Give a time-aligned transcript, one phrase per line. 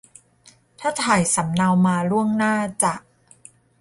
[0.79, 2.53] ถ้าถ่ายสำเนามาล่วงหน้า
[2.83, 2.93] จะ